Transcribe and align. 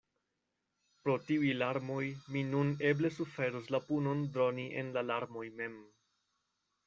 “Pro 1.03 1.17
tiuj 1.25 1.51
larmoj 1.57 2.05
mi 2.35 2.41
nun 2.53 2.71
eble 2.91 3.11
suferos 3.19 3.69
la 3.75 3.81
punon 3.91 4.25
droni 4.37 4.67
en 4.83 4.89
la 4.97 5.07
larmoj 5.11 5.45
mem. 5.61 5.77